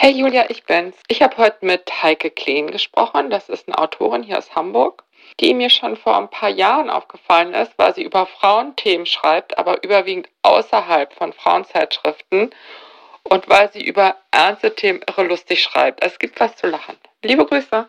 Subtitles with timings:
[0.00, 0.94] Hey Julia, ich bin's.
[1.08, 3.30] Ich habe heute mit Heike Kleen gesprochen.
[3.30, 5.02] Das ist eine Autorin hier aus Hamburg,
[5.40, 9.82] die mir schon vor ein paar Jahren aufgefallen ist, weil sie über Frauenthemen schreibt, aber
[9.82, 12.54] überwiegend außerhalb von Frauenzeitschriften
[13.24, 16.00] und weil sie über ernste Themen irre lustig schreibt.
[16.04, 16.96] Es gibt was zu lachen.
[17.24, 17.88] Liebe Grüße.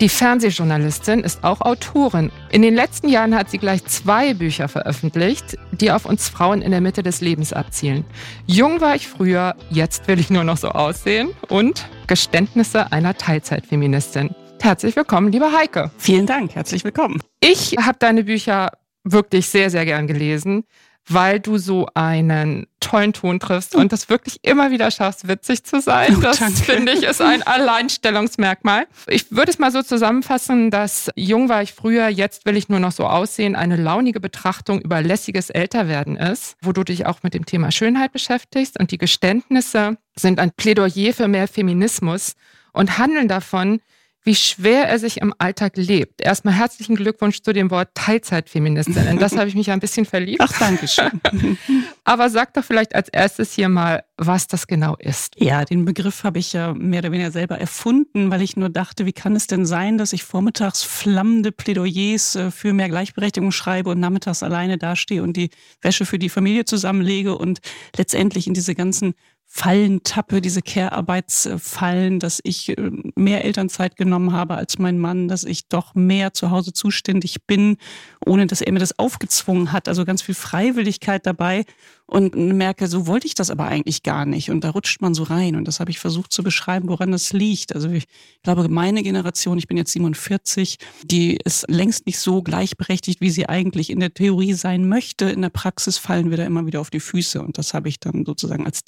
[0.00, 2.30] Die Fernsehjournalistin ist auch Autorin.
[2.52, 6.70] In den letzten Jahren hat sie gleich zwei Bücher veröffentlicht, die auf uns Frauen in
[6.70, 8.04] der Mitte des Lebens abzielen.
[8.46, 14.36] Jung war ich früher, jetzt will ich nur noch so aussehen und Geständnisse einer Teilzeitfeministin.
[14.60, 15.90] Herzlich willkommen, liebe Heike.
[15.98, 17.20] Vielen Dank, herzlich willkommen.
[17.40, 18.70] Ich habe deine Bücher
[19.02, 20.62] wirklich sehr, sehr gern gelesen
[21.08, 25.80] weil du so einen tollen Ton triffst und das wirklich immer wieder schaffst, witzig zu
[25.80, 26.16] sein.
[26.16, 28.86] Oh, das finde ich ist ein Alleinstellungsmerkmal.
[29.06, 32.80] Ich würde es mal so zusammenfassen, dass jung war ich früher, jetzt will ich nur
[32.80, 37.34] noch so aussehen, eine launige Betrachtung über lässiges Älterwerden ist, wo du dich auch mit
[37.34, 42.34] dem Thema Schönheit beschäftigst und die Geständnisse sind ein Plädoyer für mehr Feminismus
[42.72, 43.80] und handeln davon,
[44.28, 46.20] wie schwer er sich im Alltag lebt.
[46.20, 49.06] Erstmal herzlichen Glückwunsch zu dem Wort Teilzeitfeministin.
[49.06, 50.42] In das habe ich mich ein bisschen verliebt.
[50.42, 51.18] Ach, danke schön.
[52.04, 55.40] Aber sag doch vielleicht als erstes hier mal, was das genau ist.
[55.40, 59.06] Ja, den Begriff habe ich ja mehr oder weniger selber erfunden, weil ich nur dachte,
[59.06, 63.88] wie kann es denn sein, dass ich vormittags flammende Plädoyers äh, für mehr Gleichberechtigung schreibe
[63.88, 65.48] und nachmittags alleine dastehe und die
[65.80, 67.60] Wäsche für die Familie zusammenlege und
[67.96, 69.14] letztendlich in diese ganzen
[69.50, 75.44] Fallen tappe, diese Care-Arbeitsfallen, dass ich äh, mehr Elternzeit genommen habe als mein Mann, dass
[75.44, 77.78] ich doch mehr zu Hause zuständig bin,
[78.24, 79.88] ohne dass er mir das aufgezwungen hat.
[79.88, 81.64] Also ganz viel Freiwilligkeit dabei
[82.10, 84.50] und merke, so wollte ich das aber eigentlich gar nicht.
[84.50, 85.56] Und da rutscht man so rein.
[85.56, 87.74] Und das habe ich versucht zu beschreiben, woran das liegt.
[87.74, 88.04] Also ich
[88.42, 93.46] glaube, meine Generation, ich bin jetzt 47, die ist längst nicht so gleichberechtigt, wie sie
[93.46, 95.26] eigentlich in der Theorie sein möchte.
[95.26, 97.42] In der Praxis fallen wir da immer wieder auf die Füße.
[97.42, 98.86] Und das habe ich dann sozusagen als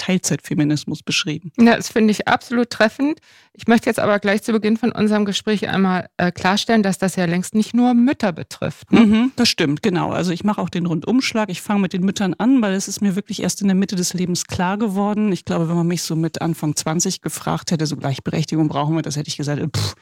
[0.51, 1.53] Teilzeitfeminismus beschrieben.
[1.59, 3.21] Ja, das finde ich absolut treffend.
[3.53, 7.17] Ich möchte jetzt aber gleich zu Beginn von unserem Gespräch einmal äh, klarstellen, dass das
[7.17, 8.93] ja längst nicht nur Mütter betrifft.
[8.93, 9.01] Ne?
[9.01, 10.11] Mhm, das stimmt, genau.
[10.11, 11.51] Also ich mache auch den Rundumschlag.
[11.51, 13.97] Ich fange mit den Müttern an, weil es ist mir wirklich erst in der Mitte
[13.97, 15.33] des Lebens klar geworden.
[15.33, 19.03] Ich glaube, wenn man mich so mit Anfang 20 gefragt hätte, so Gleichberechtigung brauchen wir,
[19.03, 19.95] das hätte ich gesagt, pff,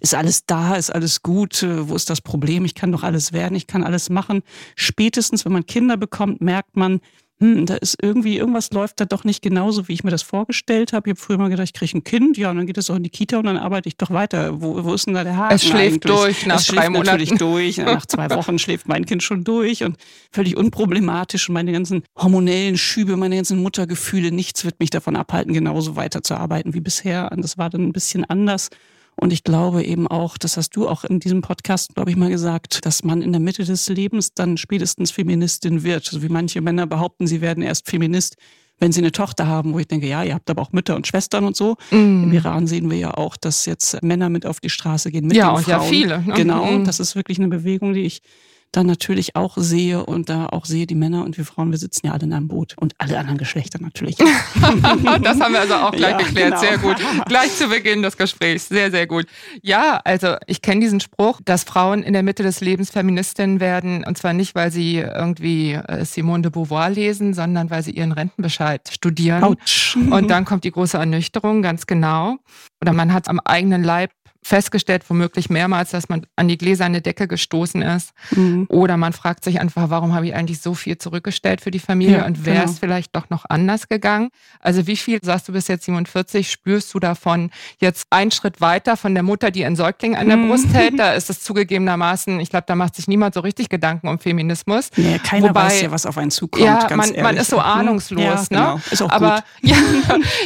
[0.00, 2.64] ist alles da, ist alles gut, äh, wo ist das Problem?
[2.64, 4.42] Ich kann doch alles werden, ich kann alles machen.
[4.74, 7.00] Spätestens, wenn man Kinder bekommt, merkt man,
[7.42, 10.92] hm, da ist irgendwie, irgendwas läuft da doch nicht genauso, wie ich mir das vorgestellt
[10.92, 11.10] habe.
[11.10, 12.94] Ich habe früher mal gedacht, ich kriege ein Kind, ja, und dann geht es auch
[12.94, 14.62] in die Kita und dann arbeite ich doch weiter.
[14.62, 15.54] Wo, wo ist denn da der Haken?
[15.56, 16.16] Es schläft eigentlich?
[16.16, 17.18] durch nach es drei Monaten.
[17.18, 17.78] natürlich durch.
[17.78, 19.96] Nach zwei Wochen schläft mein Kind schon durch und
[20.30, 21.48] völlig unproblematisch.
[21.48, 26.74] Und meine ganzen hormonellen Schübe, meine ganzen Muttergefühle, nichts wird mich davon abhalten, genauso weiterzuarbeiten
[26.74, 27.32] wie bisher.
[27.32, 28.70] Und das war dann ein bisschen anders.
[29.16, 32.30] Und ich glaube eben auch, das hast du auch in diesem Podcast, glaube ich, mal
[32.30, 36.04] gesagt, dass man in der Mitte des Lebens dann spätestens Feministin wird.
[36.04, 38.36] So also wie manche Männer behaupten, sie werden erst Feminist,
[38.78, 41.06] wenn sie eine Tochter haben, wo ich denke, ja, ihr habt aber auch Mütter und
[41.06, 41.76] Schwestern und so.
[41.90, 42.24] Mm.
[42.24, 45.26] Im Iran sehen wir ja auch, dass jetzt Männer mit auf die Straße gehen.
[45.26, 45.70] Mit ja, den Frauen.
[45.70, 46.22] ja viele.
[46.22, 46.34] Ne?
[46.34, 46.84] Genau, mm.
[46.84, 48.22] das ist wirklich eine Bewegung, die ich
[48.72, 52.06] dann natürlich auch sehe und da auch sehe, die Männer und wir Frauen, wir sitzen
[52.06, 54.16] ja alle in einem Boot und alle anderen Geschlechter natürlich.
[54.16, 56.48] das haben wir also auch gleich ja, geklärt.
[56.48, 56.60] Genau.
[56.60, 56.96] Sehr gut.
[57.26, 58.68] Gleich zu Beginn des Gesprächs.
[58.68, 59.26] Sehr, sehr gut.
[59.60, 64.04] Ja, also ich kenne diesen Spruch, dass Frauen in der Mitte des Lebens Feministinnen werden
[64.04, 68.12] und zwar nicht, weil sie irgendwie äh, Simone de Beauvoir lesen, sondern weil sie ihren
[68.12, 69.44] Rentenbescheid studieren.
[69.44, 69.96] Autsch.
[69.96, 72.36] Und dann kommt die große Ernüchterung, ganz genau.
[72.80, 74.10] Oder man hat am eigenen Leib
[74.42, 78.12] festgestellt, womöglich mehrmals, dass man an die gläserne Decke gestoßen ist.
[78.32, 78.66] Mhm.
[78.68, 82.18] Oder man fragt sich einfach, warum habe ich eigentlich so viel zurückgestellt für die Familie
[82.18, 82.70] ja, und wäre genau.
[82.70, 84.30] es vielleicht doch noch anders gegangen?
[84.60, 88.96] Also wie viel, sagst du bis jetzt 47, spürst du davon jetzt einen Schritt weiter
[88.96, 90.48] von der Mutter, die einen Säugling an der mhm.
[90.48, 90.92] Brust hält?
[91.02, 94.90] Da ist es zugegebenermaßen, ich glaube, da macht sich niemand so richtig Gedanken um Feminismus.
[94.96, 96.64] Nee, keiner Wobei, weiß ja, was auf einen zukommt.
[96.64, 97.62] Ja, man, man, ist so mhm.
[97.62, 98.22] ahnungslos.
[98.22, 98.46] Ja, ne?
[98.50, 98.80] genau.
[98.90, 99.76] Ist auch Aber ja,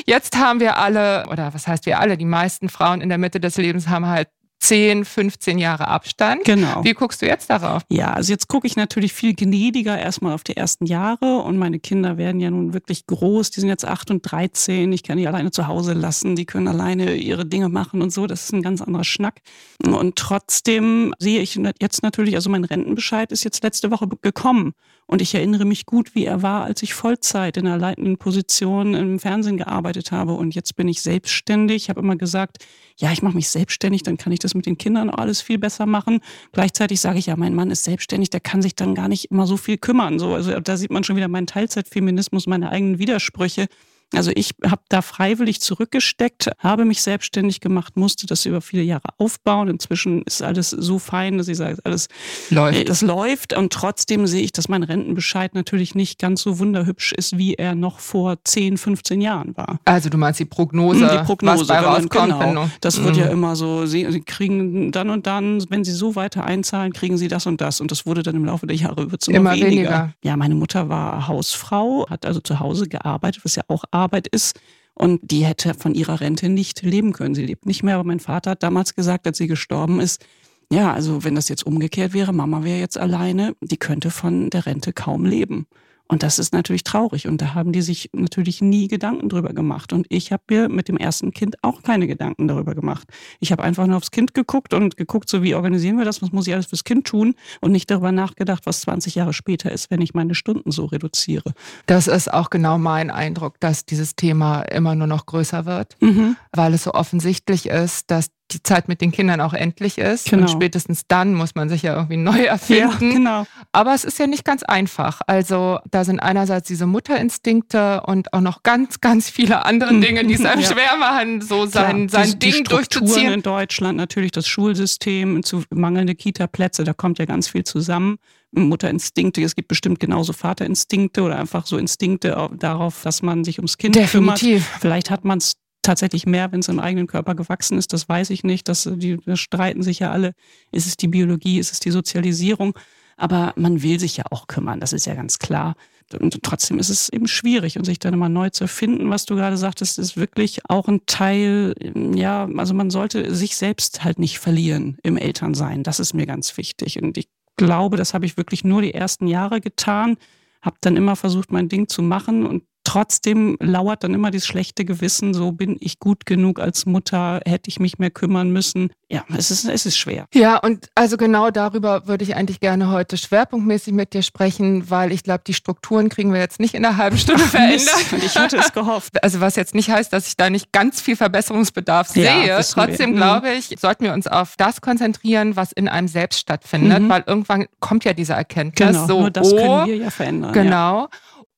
[0.07, 3.41] jetzt haben wir alle, oder was heißt wir alle, die meisten Frauen in der Mitte
[3.41, 4.29] des Lebens haben halt
[4.67, 6.43] 10, 15 Jahre Abstand.
[6.45, 6.83] Genau.
[6.83, 7.83] Wie guckst du jetzt darauf?
[7.89, 11.79] Ja, also jetzt gucke ich natürlich viel gnädiger erstmal auf die ersten Jahre und meine
[11.79, 13.53] Kinder werden ja nun wirklich groß.
[13.53, 14.93] Die sind jetzt 8 und 13.
[14.93, 16.35] Ich kann die alleine zu Hause lassen.
[16.35, 18.27] Die können alleine ihre Dinge machen und so.
[18.27, 19.41] Das ist ein ganz anderer Schnack.
[19.85, 24.73] Und trotzdem sehe ich jetzt natürlich, also mein Rentenbescheid ist jetzt letzte Woche gekommen.
[25.09, 28.95] Und ich erinnere mich gut, wie er war, als ich Vollzeit in einer leitenden Position
[28.95, 30.33] im Fernsehen gearbeitet habe.
[30.33, 31.85] Und jetzt bin ich selbstständig.
[31.85, 32.67] Ich habe immer gesagt,
[32.97, 35.87] ja, ich mache mich selbstständig, dann kann ich das mit den Kindern alles viel besser
[35.87, 36.21] machen.
[36.53, 39.47] Gleichzeitig sage ich ja, mein Mann ist selbstständig, der kann sich dann gar nicht immer
[39.47, 40.19] so viel kümmern.
[40.19, 43.67] So, also da sieht man schon wieder meinen Teilzeitfeminismus, meine eigenen Widersprüche.
[44.15, 49.09] Also ich habe da freiwillig zurückgesteckt, habe mich selbstständig gemacht, musste das über viele Jahre
[49.19, 49.69] aufbauen.
[49.69, 52.09] Inzwischen ist alles so fein, dass ich sage, alles
[52.51, 52.79] läuft.
[52.79, 53.53] Äh, das läuft.
[53.53, 57.75] Und trotzdem sehe ich, dass mein Rentenbescheid natürlich nicht ganz so wunderhübsch ist, wie er
[57.75, 59.81] noch vor 10, 15 Jahren war.
[59.85, 62.71] Also du meinst die Prognose, die Prognose, was rauskommt, genau.
[62.81, 63.33] Das wird ja mhm.
[63.33, 67.27] immer so, Sie, Sie, kriegen dann und dann, wenn Sie so weiter einzahlen, kriegen Sie
[67.27, 67.81] das und das.
[67.81, 69.67] Und das wurde dann im Laufe der Jahre immer, immer weniger.
[69.67, 70.13] weniger.
[70.23, 74.59] Ja, meine Mutter war Hausfrau, hat also zu Hause gearbeitet, was ja auch Arbeit ist.
[74.95, 77.35] Und die hätte von ihrer Rente nicht leben können.
[77.35, 80.25] Sie lebt nicht mehr, aber mein Vater hat damals gesagt, als sie gestorben ist,
[80.73, 84.67] ja, also wenn das jetzt umgekehrt wäre, Mama wäre jetzt alleine, die könnte von der
[84.67, 85.67] Rente kaum leben.
[86.09, 87.27] Und das ist natürlich traurig.
[87.27, 89.93] Und da haben die sich natürlich nie Gedanken drüber gemacht.
[89.93, 93.09] Und ich habe mir mit dem ersten Kind auch keine Gedanken darüber gemacht.
[93.41, 96.33] Ich habe einfach nur aufs Kind geguckt und geguckt, so wie organisieren wir das, was
[96.33, 99.91] muss ich alles fürs Kind tun und nicht darüber nachgedacht, was 20 Jahre später ist,
[99.91, 101.53] wenn ich meine Stunden so reduziere.
[101.87, 106.37] Das ist auch genau mein Eindruck, dass dieses Thema immer nur noch größer wird, mhm.
[106.53, 110.31] weil es so offensichtlich ist, dass die Zeit mit den Kindern auch endlich ist.
[110.31, 110.43] Genau.
[110.43, 113.11] Und spätestens dann muss man sich ja irgendwie neu erfinden.
[113.11, 113.47] Ja, genau.
[113.73, 115.21] Aber es ist ja nicht ganz einfach.
[115.27, 120.01] Also da sind einerseits diese Mutterinstinkte und auch noch ganz, ganz viele andere mhm.
[120.01, 120.73] Dinge, die es einem ja.
[120.73, 123.33] schwer machen, so sein, Klar, sein die, Ding die durchzuziehen.
[123.33, 128.19] in Deutschland, natürlich das Schulsystem, zu mangelnde Kita-Plätze, da kommt ja ganz viel zusammen.
[128.53, 133.77] Mutterinstinkte, es gibt bestimmt genauso Vaterinstinkte oder einfach so Instinkte darauf, dass man sich ums
[133.77, 134.65] Kind Definitiv.
[134.65, 134.81] kümmert.
[134.81, 137.93] Vielleicht hat man es tatsächlich mehr, wenn es im eigenen Körper gewachsen ist.
[137.93, 138.69] Das weiß ich nicht.
[138.69, 140.35] Das, die das streiten sich ja alle.
[140.73, 141.59] Ist es die Biologie?
[141.59, 142.77] Ist es die Sozialisierung?
[143.17, 144.81] Aber man will sich ja auch kümmern.
[144.81, 145.75] Das ist ja ganz klar.
[146.21, 149.35] Und trotzdem ist es eben schwierig und sich dann immer neu zu erfinden, was du
[149.35, 151.75] gerade sagtest, ist wirklich auch ein Teil,
[152.15, 155.83] ja, also man sollte sich selbst halt nicht verlieren im Elternsein.
[155.83, 157.03] Das ist mir ganz wichtig.
[157.03, 160.17] Und ich glaube, das habe ich wirklich nur die ersten Jahre getan,
[160.63, 162.63] habe dann immer versucht, mein Ding zu machen und
[162.97, 167.69] trotzdem lauert dann immer dieses schlechte Gewissen, so bin ich gut genug als Mutter, hätte
[167.69, 168.91] ich mich mehr kümmern müssen.
[169.11, 170.27] Ja, es ist, es ist schwer.
[170.33, 175.13] Ja, und also genau darüber würde ich eigentlich gerne heute schwerpunktmäßig mit dir sprechen, weil
[175.13, 178.13] ich glaube, die Strukturen kriegen wir jetzt nicht in einer halben Stunde verändert.
[178.13, 179.13] und ich hatte es gehofft.
[179.27, 182.61] Also was jetzt nicht heißt, dass ich da nicht ganz viel Verbesserungsbedarf ja, sehe.
[182.73, 183.17] Trotzdem wir.
[183.17, 187.09] glaube ich, sollten wir uns auf das konzentrieren, was in einem selbst stattfindet, mhm.
[187.09, 188.89] weil irgendwann kommt ja diese Erkenntnis.
[188.89, 190.53] Genau, so, nur das oh, können wir ja verändern.
[190.53, 191.03] Genau.
[191.03, 191.09] Ja.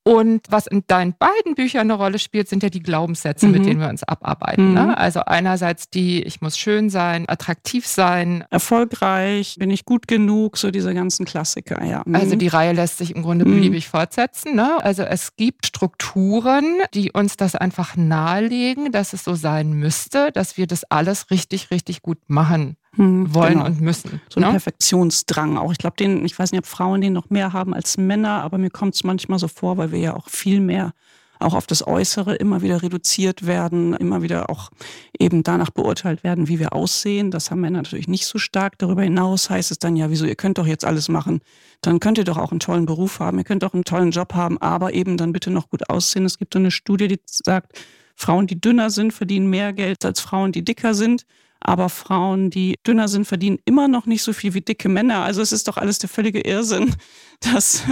[0.09, 3.53] Und was in deinen beiden Büchern eine Rolle spielt, sind ja die Glaubenssätze, mhm.
[3.53, 4.73] mit denen wir uns abarbeiten.
[4.73, 4.81] Ne?
[4.81, 4.87] Mhm.
[4.89, 4.97] Ne?
[4.97, 8.43] Also einerseits die, ich muss schön sein, attraktiv sein.
[8.49, 12.05] Erfolgreich, bin ich gut genug, so diese ganzen Klassiker, ja.
[12.07, 12.15] Mhm.
[12.15, 13.57] Also die Reihe lässt sich im Grunde mhm.
[13.57, 14.57] beliebig fortsetzen.
[14.57, 14.83] Ne?
[14.83, 20.57] Also es gibt Strukturen, die uns das einfach nahelegen, dass es so sein müsste, dass
[20.57, 23.67] wir das alles richtig, richtig gut machen hm, wollen genau.
[23.67, 24.21] und müssen.
[24.29, 24.51] So ein ne?
[24.51, 25.73] Perfektionsdrang auch.
[25.73, 28.59] Ich glaube, den, ich weiß nicht, ob Frauen den noch mehr haben als Männer, aber
[28.59, 30.93] mir kommt es manchmal so vor, weil wir ja auch viel mehr
[31.41, 34.71] auch auf das Äußere immer wieder reduziert werden, immer wieder auch
[35.19, 37.31] eben danach beurteilt werden, wie wir aussehen.
[37.31, 38.79] Das haben Männer natürlich nicht so stark.
[38.79, 41.41] Darüber hinaus heißt es dann ja, wieso, ihr könnt doch jetzt alles machen.
[41.81, 44.35] Dann könnt ihr doch auch einen tollen Beruf haben, ihr könnt doch einen tollen Job
[44.35, 46.25] haben, aber eben dann bitte noch gut aussehen.
[46.25, 47.73] Es gibt so eine Studie, die sagt,
[48.17, 51.25] Frauen, die dünner sind, verdienen mehr Geld als Frauen, die dicker sind.
[51.61, 55.25] Aber Frauen, die dünner sind, verdienen immer noch nicht so viel wie dicke Männer.
[55.25, 56.95] Also es ist doch alles der völlige Irrsinn,
[57.41, 57.83] dass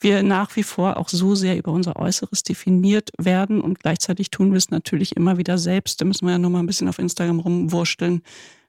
[0.00, 4.52] wir nach wie vor auch so sehr über unser Äußeres definiert werden und gleichzeitig tun
[4.52, 6.00] wir es natürlich immer wieder selbst.
[6.00, 8.22] Da müssen wir ja nur mal ein bisschen auf Instagram rumwursteln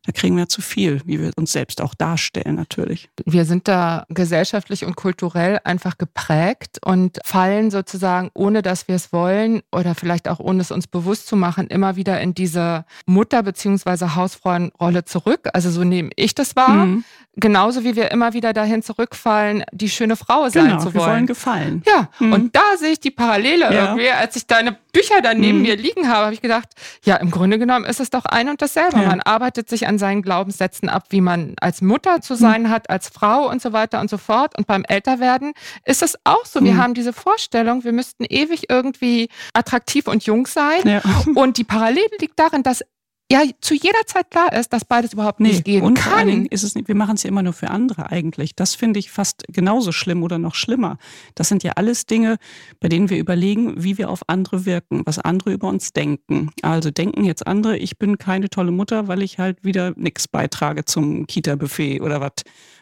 [0.05, 3.09] da kriegen wir zu viel, wie wir uns selbst auch darstellen natürlich.
[3.25, 9.11] Wir sind da gesellschaftlich und kulturell einfach geprägt und fallen sozusagen, ohne dass wir es
[9.11, 13.43] wollen oder vielleicht auch ohne es uns bewusst zu machen, immer wieder in diese Mutter-
[13.43, 14.15] bzw.
[14.15, 15.49] Hausfrauenrolle zurück.
[15.53, 16.85] Also so nehme ich das wahr.
[16.85, 17.03] Mhm.
[17.37, 20.95] Genauso wie wir immer wieder dahin zurückfallen, die schöne Frau sein genau, zu wollen.
[20.95, 21.83] Wir wollen gefallen.
[21.85, 22.31] Ja, mhm.
[22.31, 23.87] und da sehe ich die Parallele ja.
[23.87, 24.09] irgendwie.
[24.09, 25.63] Als ich deine Bücher dann neben mhm.
[25.63, 26.69] mir liegen habe, habe ich gedacht,
[27.03, 29.01] ja, im Grunde genommen ist es doch ein und dasselbe.
[29.01, 29.07] Ja.
[29.07, 32.69] Man arbeitet sich an seinen Glaubenssätzen ab, wie man als Mutter zu sein mhm.
[32.69, 34.57] hat, als Frau und so weiter und so fort.
[34.57, 35.53] Und beim Älterwerden
[35.85, 36.63] ist es auch so.
[36.63, 36.77] Wir mhm.
[36.77, 40.81] haben diese Vorstellung, wir müssten ewig irgendwie attraktiv und jung sein.
[40.83, 41.01] Ja.
[41.35, 42.83] Und die Parallele liegt darin, dass
[43.31, 46.11] ja zu jeder Zeit klar ist, dass beides überhaupt nicht nee, gehen und kann.
[46.11, 48.55] Vor allen Dingen ist es nicht, wir machen es ja immer nur für andere eigentlich.
[48.55, 50.97] Das finde ich fast genauso schlimm oder noch schlimmer.
[51.33, 52.37] Das sind ja alles Dinge,
[52.79, 56.51] bei denen wir überlegen, wie wir auf andere wirken, was andere über uns denken.
[56.61, 60.85] Also denken jetzt andere, ich bin keine tolle Mutter, weil ich halt wieder nichts beitrage
[60.85, 62.33] zum Kita-Buffet oder was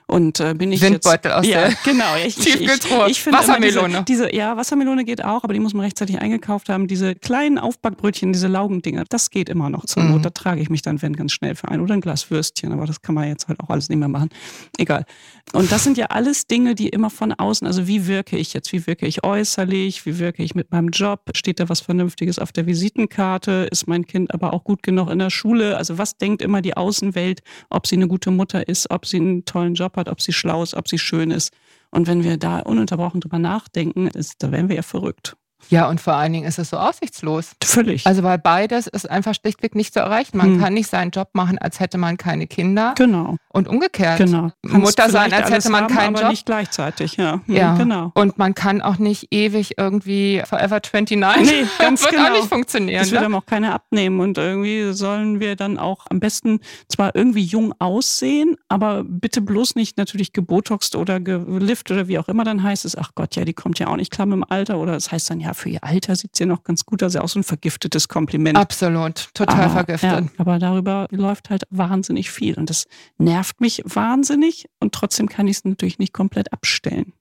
[0.08, 2.16] Und äh, bin ich Windbeutel jetzt, aus ja, der genau.
[2.26, 3.06] Ich, Tiefkühltruhe.
[3.06, 4.04] Ich, ich, finde Wassermelone.
[4.08, 6.88] Diese, diese, ja, Wassermelone geht auch, aber die muss man rechtzeitig eingekauft haben.
[6.88, 10.18] Diese kleinen Aufbackbrötchen, diese Laugendinger, das geht immer noch zur Not.
[10.18, 10.22] Mhm.
[10.24, 12.72] Da trage ich mich dann, wenn ganz schnell für ein oder ein Glas Würstchen.
[12.74, 14.30] Aber das kann man jetzt halt auch alles nicht mehr machen.
[14.78, 15.06] Egal.
[15.54, 18.74] Und das sind ja alles Dinge, die immer von außen, also wie wirke ich jetzt?
[18.74, 20.06] Wie wirke ich äußerlich?
[20.06, 21.22] Wie wirke ich mit meinem Job?
[21.34, 23.68] Steht da was Vernünftiges auf der Visitenkarte?
[23.72, 25.78] Ist mein Kind aber auch gut genug in der Schule?
[25.78, 29.46] Also was denkt immer die Außenwelt, ob sie eine gute Mutter ist, ob sie einen
[29.46, 31.54] tollen Job hat, ob sie schlau ist, ob sie schön ist?
[31.92, 35.36] Und wenn wir da ununterbrochen drüber nachdenken, ist, da wären wir ja verrückt.
[35.70, 37.52] Ja, und vor allen Dingen ist es so aussichtslos.
[37.64, 38.06] Völlig.
[38.06, 40.38] Also weil beides ist einfach schlichtweg nicht zu erreichen.
[40.38, 40.60] Man Hm.
[40.62, 44.18] kann nicht seinen Job machen, als hätte man keine Kinder genau, und umgekehrt.
[44.18, 44.52] genau.
[44.64, 46.32] Mutter sein, als hätte man haben, keinen aber Job.
[46.32, 47.42] nicht gleichzeitig, ja.
[47.46, 48.12] Hm, Ja, Genau.
[48.14, 51.52] Und man kann auch nicht ewig irgendwie Forever 29.
[51.62, 52.28] Nee, ganz wird genau.
[52.28, 53.00] auch nicht funktionieren.
[53.00, 53.26] Das wird Ne?
[53.28, 54.20] einem auch keiner abnehmen.
[54.20, 59.76] Und irgendwie sollen wir dann auch am besten zwar irgendwie jung aussehen, aber bitte bloß
[59.76, 63.46] nicht natürlich gebotoxt oder gelift oder wie auch immer dann heißt es, ach Gott, ja,
[63.46, 64.78] die kommt ja auch nicht klar mit dem Alter.
[64.78, 67.14] Oder es heißt dann, ja, für ihr Alter sieht sie ja noch ganz gut aus.
[67.14, 68.58] Ja, auch so ein vergiftetes Kompliment.
[68.58, 70.26] Absolut, total aber, vergiftet.
[70.26, 72.56] Ja, aber darüber läuft halt wahnsinnig viel.
[72.56, 72.86] Und das
[73.18, 74.66] nervt mich wahnsinnig.
[74.80, 77.14] Und trotzdem kann ich es natürlich nicht komplett abstellen.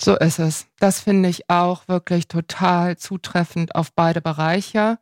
[0.00, 0.66] So ist es.
[0.78, 4.98] Das finde ich auch wirklich total zutreffend auf beide Bereiche,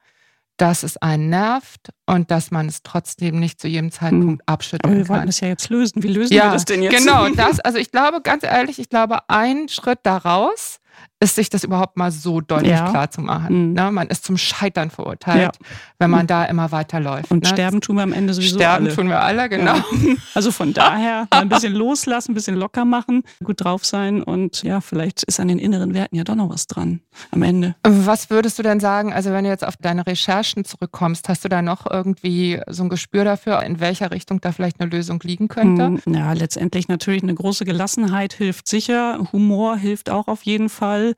[0.57, 4.95] dass es einen nervt und dass man es trotzdem nicht zu jedem Zeitpunkt Aber abschütteln
[4.97, 5.27] wir wollten kann.
[5.27, 6.03] das ja jetzt lösen.
[6.03, 6.97] Wie lösen wir Ja, das denn jetzt?
[6.97, 7.27] genau.
[7.37, 10.79] Das, also ich glaube, ganz ehrlich, ich glaube, ein Schritt daraus
[11.21, 12.91] ist, sich das überhaupt mal so deutlich Ja.
[12.91, 13.69] klar zu machen.
[13.69, 13.73] Mhm.
[13.75, 13.91] Ne?
[13.91, 15.59] Man ist zum Scheitern verurteilt,
[15.99, 17.31] wenn man da immer weiterläuft.
[17.31, 17.49] Und ne?
[17.51, 18.95] sterben tun wir am Ende sowieso Sterben alle.
[18.95, 19.75] tun wir alle, genau.
[19.77, 19.85] Ja.
[20.35, 24.63] Also von daher mal ein bisschen loslassen, ein bisschen locker machen, gut drauf sein und
[24.63, 27.75] ja, vielleicht ist an den inneren Werten ja doch noch was dran am Ende.
[27.83, 31.49] Was würdest du denn sagen, also wenn du jetzt auf deine Recherchen zurückkommst, hast du
[31.49, 35.49] da noch irgendwie so ein Gespür dafür, in welcher Richtung da vielleicht eine Lösung liegen
[35.49, 35.87] könnte?
[36.05, 39.27] Hm, Ja, letztendlich natürlich eine große Gelassenheit hilft sicher.
[39.33, 41.15] Humor hilft auch auf jeden Fall.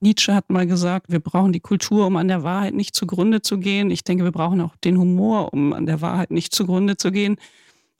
[0.00, 3.58] Nietzsche hat mal gesagt, wir brauchen die Kultur, um an der Wahrheit nicht zugrunde zu
[3.58, 3.90] gehen.
[3.90, 7.36] Ich denke, wir brauchen auch den Humor, um an der Wahrheit nicht zugrunde zu gehen.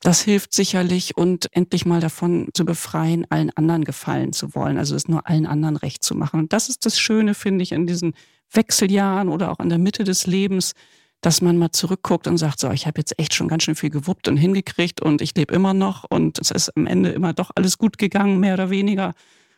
[0.02, 4.96] Das hilft sicherlich und endlich mal davon zu befreien, allen anderen gefallen zu wollen, also
[4.96, 6.40] es nur allen anderen recht zu machen.
[6.40, 8.14] Und das ist das Schöne, finde ich, in diesen
[8.50, 10.72] Wechseljahren oder auch an der Mitte des Lebens,
[11.20, 13.90] dass man mal zurückguckt und sagt, so, ich habe jetzt echt schon ganz schön viel
[13.90, 17.50] gewuppt und hingekriegt und ich lebe immer noch und es ist am Ende immer doch
[17.54, 19.14] alles gut gegangen, mehr oder weniger.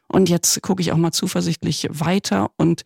[0.09, 2.51] Und jetzt gucke ich auch mal zuversichtlich weiter.
[2.57, 2.83] Und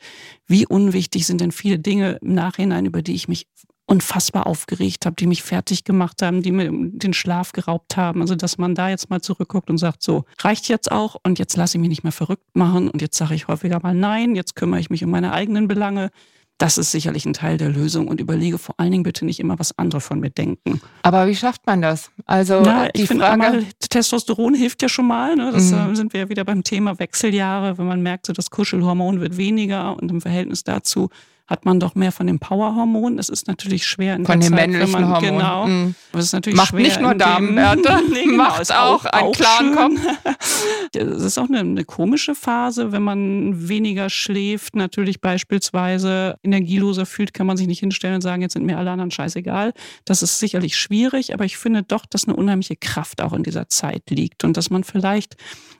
[0.46, 3.46] wie unwichtig sind denn viele Dinge im Nachhinein, über die ich mich
[3.86, 8.20] unfassbar aufgeregt habe, die mich fertig gemacht haben, die mir den Schlaf geraubt haben.
[8.20, 11.56] Also, dass man da jetzt mal zurückguckt und sagt, so, reicht jetzt auch und jetzt
[11.56, 14.56] lasse ich mich nicht mehr verrückt machen und jetzt sage ich häufiger mal nein, jetzt
[14.56, 16.10] kümmere ich mich um meine eigenen Belange.
[16.58, 19.58] Das ist sicherlich ein Teil der Lösung und überlege vor allen Dingen bitte nicht immer,
[19.58, 20.80] was andere von mir denken.
[21.02, 22.10] Aber wie schafft man das?
[22.24, 23.42] Also Na, die ich finde Frage.
[23.44, 25.36] einmal, Testosteron hilft ja schon mal.
[25.36, 25.50] Ne?
[25.52, 25.92] Das Mhm.
[25.92, 29.36] äh, sind wir ja wieder beim Thema Wechseljahre, wenn man merkt, so das Kuschelhormon wird
[29.36, 31.10] weniger und im Verhältnis dazu
[31.46, 33.16] hat man doch mehr von dem Powerhormon.
[33.16, 35.38] Das ist natürlich schwer in von der den Zeit, männlichen wenn man, Hormonen.
[35.38, 35.66] Genau.
[35.66, 35.94] Mhm.
[36.12, 39.96] Das ist natürlich Macht schwer nicht nur Damenwerte, nee, genau, macht ist auch einen klaren
[39.96, 41.08] schön.
[41.08, 47.32] Das ist auch eine, eine komische Phase, wenn man weniger schläft, natürlich beispielsweise energieloser fühlt,
[47.32, 49.72] kann man sich nicht hinstellen und sagen, jetzt sind mir alle anderen scheißegal.
[50.04, 53.68] Das ist sicherlich schwierig, aber ich finde doch, dass eine unheimliche Kraft auch in dieser
[53.68, 55.36] Zeit liegt und dass man vielleicht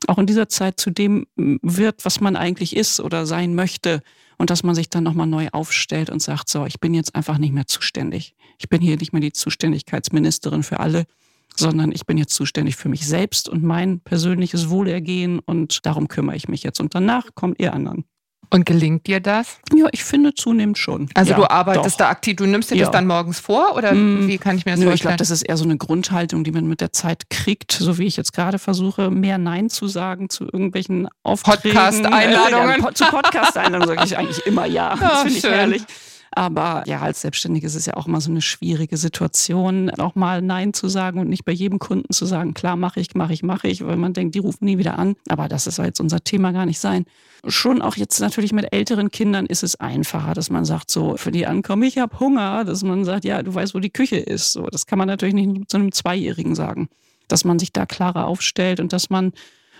[0.06, 4.02] auch in dieser Zeit zu dem wird, was man eigentlich ist oder sein möchte
[4.38, 7.38] und dass man sich dann nochmal neu aufstellt und sagt, so, ich bin jetzt einfach
[7.38, 8.34] nicht mehr zuständig.
[8.58, 11.04] Ich bin hier nicht mehr die Zuständigkeitsministerin für alle,
[11.56, 16.36] sondern ich bin jetzt zuständig für mich selbst und mein persönliches Wohlergehen und darum kümmere
[16.36, 16.80] ich mich jetzt.
[16.80, 18.04] Und danach kommt ihr anderen.
[18.50, 19.58] Und gelingt dir das?
[19.74, 21.08] Ja, ich finde zunehmend schon.
[21.14, 22.06] Also ja, du arbeitest doch.
[22.06, 22.84] da aktiv, du nimmst dir Ja.
[22.86, 25.08] das dann morgens vor oder Mm, wie kann ich mir das Nö, ich vorstellen?
[25.10, 28.06] glaube, das ist eher so eine Grundhaltung, die man mit der Zeit kriegt, so wie
[28.06, 31.60] ich jetzt gerade versuche, mehr Nein zu sagen zu irgendwelchen Aufträgen.
[31.72, 32.86] Podcast-Einladungen.
[32.86, 34.90] Äh, zu Podcast-Einladungen sage ich eigentlich immer ja.
[34.90, 35.82] Das Ja, finde ich herrlich.
[36.36, 40.42] Aber ja, als Selbstständige ist es ja auch immer so eine schwierige Situation, auch mal
[40.42, 43.42] Nein zu sagen und nicht bei jedem Kunden zu sagen, klar, mache ich, mache ich,
[43.42, 45.16] mache ich, weil man denkt, die rufen nie wieder an.
[45.30, 47.06] Aber das soll jetzt unser Thema gar nicht sein.
[47.46, 51.30] Schon auch jetzt natürlich mit älteren Kindern ist es einfacher, dass man sagt, so, für
[51.30, 54.52] die ankommen, ich habe Hunger, dass man sagt, ja, du weißt, wo die Küche ist.
[54.52, 56.90] So, das kann man natürlich nicht zu einem Zweijährigen sagen.
[57.28, 59.32] Dass man sich da klarer aufstellt und dass man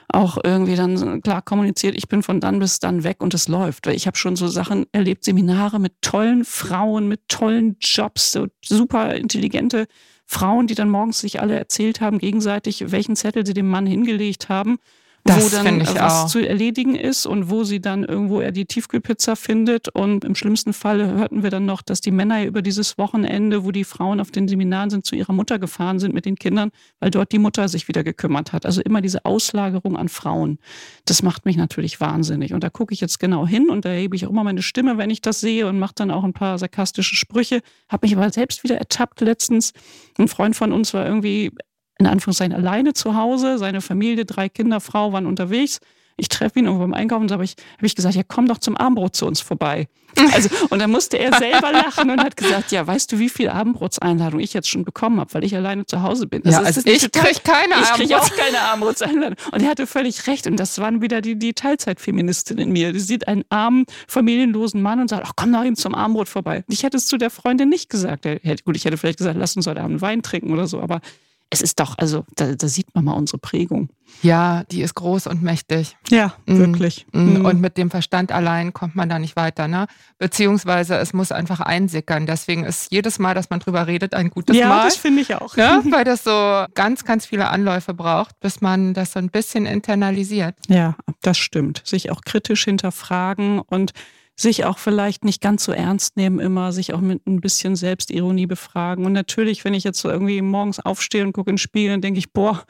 [0.08, 3.86] auch irgendwie dann klar kommuniziert, ich bin von dann bis dann weg und es läuft.
[3.86, 8.46] Weil ich habe schon so Sachen erlebt, Seminare mit tollen Frauen, mit tollen Jobs, so
[8.64, 9.86] super intelligente
[10.25, 14.48] Frauen, die dann morgens sich alle erzählt haben, gegenseitig, welchen Zettel sie dem Mann hingelegt
[14.48, 14.78] haben,
[15.26, 16.26] das wo dann was auch.
[16.26, 19.88] zu erledigen ist und wo sie dann irgendwo er die Tiefkühlpizza findet.
[19.88, 23.71] Und im schlimmsten Fall hörten wir dann noch, dass die Männer über dieses Wochenende, wo
[23.71, 27.11] die Frauen auf den Seminaren sind, zu ihrer Mutter gefahren sind mit den Kindern, weil
[27.11, 28.66] dort die Mutter sich wieder gekümmert hat.
[28.66, 30.59] Also immer diese Auslagerung an Frauen.
[31.04, 32.52] Das macht mich natürlich wahnsinnig.
[32.54, 34.99] Und da gucke ich jetzt genau hin und da hebe ich auch immer meine Stimme,
[34.99, 37.61] wenn ich das sehe und mache dann auch ein paar sarkastische Sprüche.
[37.88, 39.73] Habe mich aber selbst wieder ertappt letztens.
[40.18, 41.52] Ein Freund von uns war irgendwie
[41.98, 43.58] in Anführungszeichen alleine zu Hause.
[43.58, 45.80] Seine Familie, drei Kinder, Frau waren unterwegs.
[46.18, 48.58] Ich treffe ihn irgendwo beim Einkaufen und habe ich, hab ich gesagt, ja, komm doch
[48.58, 49.88] zum Abendbrot zu uns vorbei.
[50.32, 53.50] Also, und dann musste er selber lachen und hat gesagt, ja, weißt du, wie viel
[53.50, 56.42] Abendbrotseinladung ich jetzt schon bekommen habe, weil ich alleine zu Hause bin.
[56.42, 59.36] Also, ja, also ich kriege keine Ich kriege auch keine Abendbrotseinladung.
[59.52, 60.46] Und er hatte völlig recht.
[60.46, 62.94] Und das waren wieder die, die Teilzeitfeministin in mir.
[62.94, 66.64] Die sieht einen armen, familienlosen Mann und sagt, ach, komm doch eben zum Abendbrot vorbei.
[66.68, 68.26] Ich hätte es zu der Freundin nicht gesagt.
[68.64, 71.02] Gut, ich hätte vielleicht gesagt, lass uns heute Abend Wein trinken oder so, aber
[71.50, 73.88] es ist doch, also da, da, sieht man mal unsere Prägung.
[74.22, 75.96] Ja, die ist groß und mächtig.
[76.10, 77.06] Ja, mm, wirklich.
[77.12, 79.86] Mm, und mit dem Verstand allein kommt man da nicht weiter, ne?
[80.18, 82.26] Beziehungsweise es muss einfach einsickern.
[82.26, 84.78] Deswegen ist jedes Mal, dass man drüber redet, ein gutes ja, Mal.
[84.78, 85.56] Ja, das finde ich auch.
[85.56, 85.82] Ne?
[85.90, 90.56] Weil das so ganz, ganz viele Anläufe braucht, bis man das so ein bisschen internalisiert.
[90.68, 91.82] Ja, das stimmt.
[91.84, 93.92] Sich auch kritisch hinterfragen und
[94.36, 98.46] sich auch vielleicht nicht ganz so ernst nehmen immer, sich auch mit ein bisschen Selbstironie
[98.46, 99.06] befragen.
[99.06, 102.02] Und natürlich, wenn ich jetzt so irgendwie morgens aufstehe und gucke in den Spiegel, dann
[102.02, 102.62] denke ich, boah,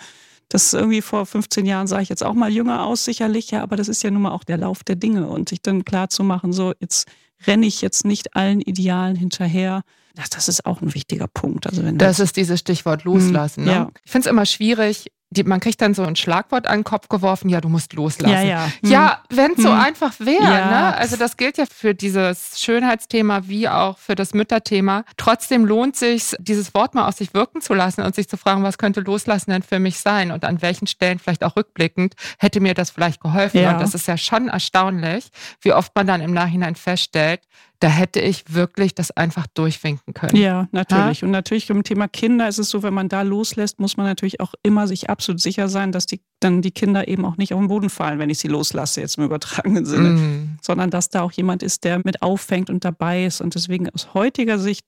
[0.49, 3.63] das ist irgendwie vor 15 Jahren sah ich jetzt auch mal jünger aus, sicherlich, ja,
[3.63, 6.09] aber das ist ja nun mal auch der Lauf der Dinge und sich dann klar
[6.09, 7.09] zu machen, so jetzt
[7.47, 9.83] renne ich jetzt nicht allen Idealen hinterher.
[10.15, 11.67] Das, das ist auch ein wichtiger Punkt.
[11.67, 13.65] Also wenn das ist dieses Stichwort loslassen.
[13.65, 13.73] Hm, ne?
[13.73, 13.91] Ja.
[14.05, 17.09] Ich finde es immer schwierig, die, man kriegt dann so ein Schlagwort an den Kopf
[17.09, 18.33] geworfen, ja, du musst loslassen.
[18.33, 18.65] Ja, ja.
[18.83, 18.91] Hm.
[18.91, 19.65] ja wenn es hm.
[19.65, 20.43] so einfach wäre.
[20.43, 20.71] Ja.
[20.71, 20.97] Ne?
[20.97, 25.05] Also das gilt ja für dieses Schönheitsthema wie auch für das Mütterthema.
[25.17, 28.63] Trotzdem lohnt sich, dieses Wort mal aus sich wirken zu lassen und sich zu fragen,
[28.63, 32.61] was könnte loslassen denn für mich sein und an welchen Stellen vielleicht auch rückblickend hätte
[32.61, 33.61] mir das vielleicht geholfen.
[33.61, 33.73] Ja.
[33.73, 35.29] Und das ist ja schon erstaunlich,
[35.61, 37.41] wie oft man dann im Nachhinein feststellt,
[37.81, 40.37] da hätte ich wirklich das einfach durchwinken können.
[40.37, 41.21] Ja, natürlich.
[41.21, 41.27] Ja?
[41.27, 44.41] Und natürlich beim Thema Kinder ist es so, wenn man da loslässt, muss man natürlich
[44.41, 47.61] auch immer sich absolut sicher sein, dass die, dann die Kinder eben auch nicht auf
[47.61, 50.59] den Boden fallen, wenn ich sie loslasse, jetzt im übertragenen Sinne, mm.
[50.63, 53.41] sondern dass da auch jemand ist, der mit auffängt und dabei ist.
[53.41, 54.87] Und deswegen aus heutiger Sicht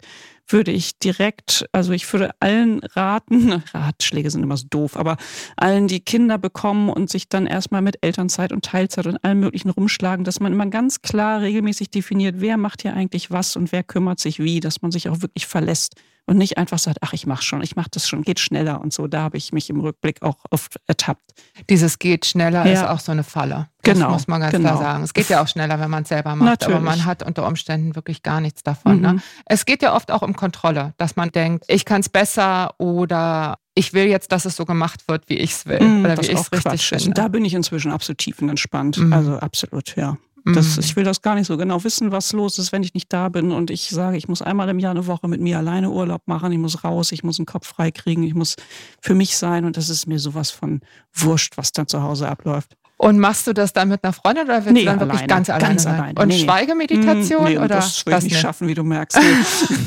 [0.49, 5.17] würde ich direkt, also ich würde allen raten, Ratschläge sind immer so doof, aber
[5.57, 9.71] allen, die Kinder bekommen und sich dann erstmal mit Elternzeit und Teilzeit und allem Möglichen
[9.71, 13.83] rumschlagen, dass man immer ganz klar regelmäßig definiert, wer macht hier eigentlich was und wer
[13.83, 15.95] kümmert sich wie, dass man sich auch wirklich verlässt
[16.29, 18.93] und nicht einfach sagt, ach, ich mache schon, ich mache das schon, geht schneller und
[18.93, 19.07] so.
[19.07, 21.23] Da habe ich mich im Rückblick auch oft ertappt.
[21.71, 22.73] Dieses geht schneller ja.
[22.73, 23.69] ist auch so eine Falle.
[23.83, 24.77] Das genau, muss man ganz genau.
[24.77, 25.05] klar sagen.
[25.05, 26.77] Es geht ja auch schneller, wenn man es selber macht, Natürlich.
[26.77, 29.01] aber man hat unter Umständen wirklich gar nichts davon.
[29.01, 29.09] Ne?
[29.09, 29.15] Mhm.
[29.17, 29.23] Ne?
[29.47, 33.57] Es geht ja oft auch um Kontrolle, dass man denkt, ich kann es besser oder
[33.75, 36.27] ich will jetzt, dass es so gemacht wird, wie ich es will mhm, oder wie
[36.27, 37.13] ich es richtig finde.
[37.13, 38.99] Da bin ich inzwischen absolut tiefenentspannt.
[38.99, 39.13] Mhm.
[39.15, 40.19] Also absolut, ja.
[40.55, 40.83] Das, mhm.
[40.83, 43.29] ich will das gar nicht so genau wissen, was los ist, wenn ich nicht da
[43.29, 46.23] bin und ich sage, ich muss einmal im Jahr eine Woche mit mir alleine Urlaub
[46.27, 48.57] machen, ich muss raus, ich muss den Kopf frei kriegen, ich muss
[49.01, 50.81] für mich sein und das ist mir sowas von
[51.15, 52.77] wurscht, was da zu Hause abläuft.
[52.99, 55.29] Und machst du das dann mit einer Freundin oder willst nee, du dann alleine, wirklich
[55.29, 55.69] ganz alleine?
[55.69, 56.21] Ganz alleine.
[56.21, 57.45] Und nee, Schweigemeditation?
[57.45, 59.19] Nee, oder das will ich nicht schaffen, wie du merkst.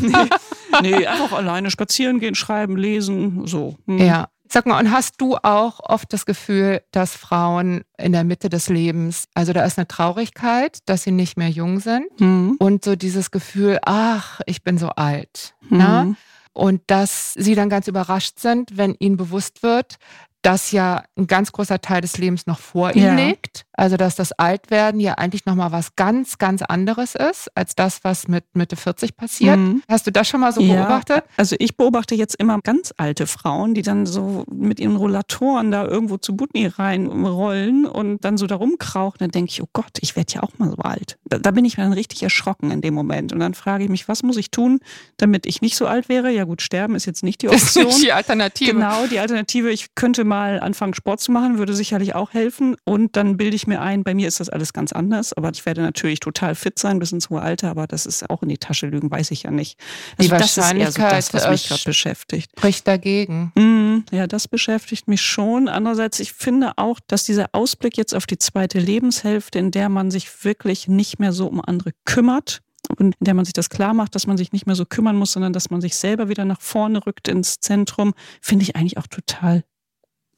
[0.02, 0.92] Nee.
[0.98, 3.78] nee, einfach alleine spazieren gehen, schreiben, lesen, so.
[3.86, 3.98] Hm.
[4.00, 4.30] Ja.
[4.54, 8.68] Sag mal, und hast du auch oft das Gefühl, dass Frauen in der Mitte des
[8.68, 12.58] Lebens, also da ist eine Traurigkeit, dass sie nicht mehr jung sind mhm.
[12.60, 15.56] und so dieses Gefühl, ach, ich bin so alt.
[15.70, 15.78] Mhm.
[15.78, 16.16] Ne?
[16.52, 19.96] Und dass sie dann ganz überrascht sind, wenn ihnen bewusst wird,
[20.42, 23.28] dass ja ein ganz großer Teil des Lebens noch vor ihnen ja.
[23.28, 28.04] liegt also, dass das Altwerden ja eigentlich nochmal was ganz, ganz anderes ist, als das,
[28.04, 29.58] was mit Mitte 40 passiert.
[29.58, 29.82] Mhm.
[29.90, 31.24] Hast du das schon mal so ja, beobachtet?
[31.36, 35.84] Also, ich beobachte jetzt immer ganz alte Frauen, die dann so mit ihren Rollatoren da
[35.84, 39.18] irgendwo zu Butni reinrollen und dann so da rumkrauchen.
[39.18, 41.18] Dann denke ich, oh Gott, ich werde ja auch mal so alt.
[41.26, 43.34] Da, da bin ich dann richtig erschrocken in dem Moment.
[43.34, 44.80] Und dann frage ich mich, was muss ich tun,
[45.18, 46.30] damit ich nicht so alt wäre?
[46.30, 47.86] Ja, gut, sterben ist jetzt nicht die Option.
[47.92, 48.74] Das ist die Alternative.
[48.74, 49.72] Genau, die Alternative.
[49.72, 52.76] Ich könnte mal anfangen, Sport zu machen, würde sicherlich auch helfen.
[52.86, 55.50] Und dann bilde ich mir mir ein, bei mir ist das alles ganz anders, aber
[55.52, 58.50] ich werde natürlich total fit sein bis ins hohe Alter, aber das ist auch in
[58.50, 59.80] die Tasche lügen, weiß ich ja nicht.
[60.18, 62.52] Also die Wahrscheinlichkeit, das, was mich gerade beschäftigt.
[62.58, 63.52] Spricht dagegen.
[63.56, 65.68] Mm, ja, das beschäftigt mich schon.
[65.68, 70.12] Andererseits, ich finde auch, dass dieser Ausblick jetzt auf die zweite Lebenshälfte, in der man
[70.12, 72.62] sich wirklich nicht mehr so um andere kümmert,
[72.98, 75.16] und in der man sich das klar macht, dass man sich nicht mehr so kümmern
[75.16, 78.98] muss, sondern dass man sich selber wieder nach vorne rückt ins Zentrum, finde ich eigentlich
[78.98, 79.64] auch total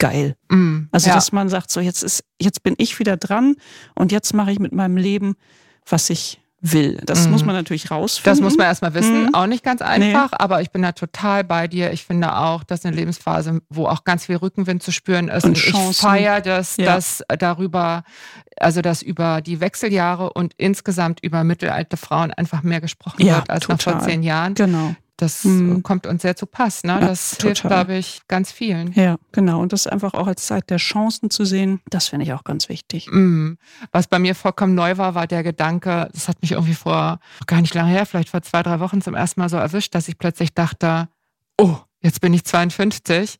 [0.03, 0.35] geil.
[0.49, 1.15] Mm, also, ja.
[1.15, 3.55] dass man sagt, so jetzt ist, jetzt bin ich wieder dran
[3.95, 5.35] und jetzt mache ich mit meinem Leben,
[5.87, 6.99] was ich will.
[7.05, 7.31] Das mhm.
[7.31, 8.31] muss man natürlich rausfinden.
[8.31, 9.23] Das muss man erstmal wissen.
[9.23, 9.33] Mhm.
[9.33, 10.37] Auch nicht ganz einfach, nee.
[10.39, 11.91] aber ich bin da total bei dir.
[11.91, 15.43] Ich finde auch, dass eine Lebensphase, wo auch ganz viel Rückenwind zu spüren ist.
[15.45, 16.85] Und, und ich feiere das, ja.
[16.85, 18.03] dass darüber,
[18.57, 23.49] also dass über die Wechseljahre und insgesamt über mittelalte Frauen einfach mehr gesprochen ja, wird
[23.49, 23.93] als total.
[23.93, 24.53] noch vor zehn Jahren.
[24.53, 24.95] Genau.
[25.23, 25.83] Das mhm.
[25.83, 26.83] kommt uns sehr zu Pass.
[26.83, 26.91] Ne?
[26.91, 27.47] Ja, das total.
[27.47, 28.91] hilft, glaube ich, ganz vielen.
[28.91, 29.61] Ja, genau.
[29.61, 32.67] Und das einfach auch als Zeit der Chancen zu sehen, das finde ich auch ganz
[32.67, 33.07] wichtig.
[33.09, 33.57] Mhm.
[33.93, 37.61] Was bei mir vollkommen neu war, war der Gedanke, das hat mich irgendwie vor gar
[37.61, 40.17] nicht lange her, vielleicht vor zwei, drei Wochen zum ersten Mal so erwischt, dass ich
[40.17, 41.07] plötzlich dachte,
[41.57, 43.39] oh, jetzt bin ich 52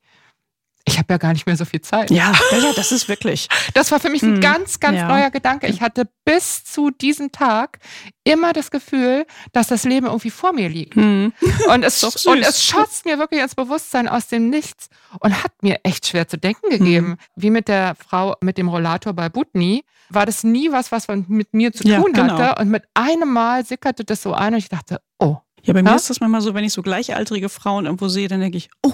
[0.86, 2.12] ich habe ja gar nicht mehr so viel Zeit.
[2.12, 3.48] Ja, ja, das ist wirklich.
[3.74, 4.41] Das war für mich ein mhm.
[4.41, 5.08] ganz, ganz ja.
[5.08, 5.67] neuer Gedanke.
[5.67, 7.80] Ich hatte bis zu diesem Tag
[8.26, 10.98] immer das Gefühl, dass das Leben irgendwie vor mir liegt.
[10.98, 11.32] Mhm.
[11.69, 15.80] Und, es, und es schoss mir wirklich ins Bewusstsein aus dem Nichts und hat mir
[15.84, 17.08] echt schwer zu denken gegeben.
[17.08, 17.17] Mhm.
[17.36, 21.54] Wie mit der Frau mit dem Rollator bei Butni war das nie was, was mit
[21.54, 22.38] mir zu tun ja, genau.
[22.38, 22.62] hatte.
[22.62, 25.38] Und mit einem Mal sickerte das so ein und ich dachte, oh.
[25.65, 28.41] Ja, bei mir ist das manchmal so, wenn ich so gleichaltrige Frauen irgendwo sehe, dann
[28.41, 28.91] denke ich, oh,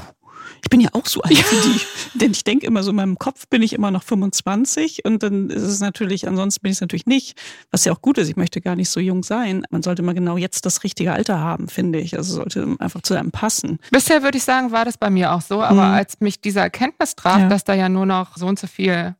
[0.63, 1.43] ich bin ja auch so alt ja.
[1.51, 2.19] wie die.
[2.19, 5.49] Denn ich denke immer so, in meinem Kopf bin ich immer noch 25 und dann
[5.49, 7.39] ist es natürlich, ansonsten bin ich es natürlich nicht,
[7.71, 8.29] was ja auch gut ist.
[8.29, 9.63] Ich möchte gar nicht so jung sein.
[9.69, 12.17] Man sollte immer genau jetzt das richtige Alter haben, finde ich.
[12.17, 13.79] Also sollte einfach zu einem passen.
[13.91, 15.61] Bisher würde ich sagen, war das bei mir auch so.
[15.61, 15.93] Aber mhm.
[15.93, 17.49] als mich diese Erkenntnis traf, ja.
[17.49, 19.15] dass da ja nur noch so und so viel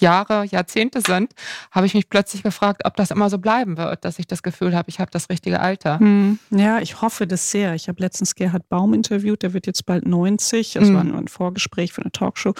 [0.00, 1.32] Jahre, Jahrzehnte sind,
[1.70, 4.74] habe ich mich plötzlich gefragt, ob das immer so bleiben wird, dass ich das Gefühl
[4.74, 5.98] habe, ich habe das richtige Alter.
[6.00, 6.38] Hm.
[6.50, 7.74] Ja, ich hoffe das sehr.
[7.74, 10.72] Ich habe letztens Gerhard Baum interviewt, der wird jetzt bald 90.
[10.72, 10.94] Das hm.
[10.94, 12.54] war nur ein Vorgespräch für eine Talkshow.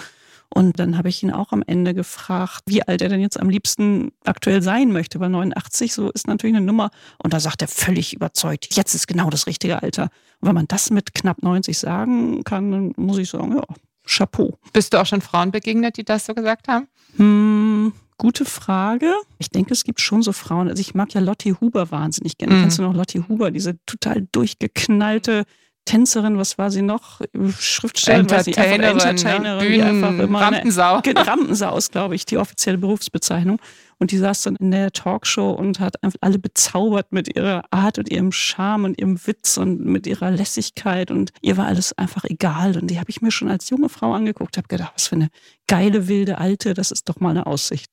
[0.49, 3.49] Und dann habe ich ihn auch am Ende gefragt, wie alt er denn jetzt am
[3.49, 6.91] liebsten aktuell sein möchte, weil 89 so ist natürlich eine Nummer.
[7.21, 10.03] Und da sagt er völlig überzeugt, jetzt ist genau das richtige Alter.
[10.39, 13.63] Und wenn man das mit knapp 90 sagen kann, dann muss ich sagen, ja,
[14.05, 14.57] Chapeau.
[14.73, 16.87] Bist du auch schon Frauen begegnet, die das so gesagt haben?
[17.17, 19.11] Hm, gute Frage.
[19.39, 20.69] Ich denke, es gibt schon so Frauen.
[20.69, 22.55] Also ich mag ja Lotti Huber wahnsinnig gerne.
[22.55, 22.61] Mhm.
[22.61, 25.45] Kennst du noch Lotti Huber, diese total durchgeknallte
[25.85, 27.21] Tänzerin, was war sie noch?
[27.59, 29.63] Schriftstellerin, Entertainerin, nicht, Entertainerin ne?
[29.63, 31.01] Bühnen, die einfach immer Rampensau.
[31.05, 33.59] Eine, Rampensau ist, glaube ich, die offizielle Berufsbezeichnung.
[33.97, 37.97] Und die saß dann in der Talkshow und hat einfach alle bezaubert mit ihrer Art
[37.97, 41.11] und ihrem Charme und ihrem Witz und mit ihrer Lässigkeit.
[41.11, 42.77] Und ihr war alles einfach egal.
[42.77, 45.29] Und die habe ich mir schon als junge Frau angeguckt, habe gedacht, was für eine
[45.67, 47.89] geile, wilde Alte, das ist doch mal eine Aussicht.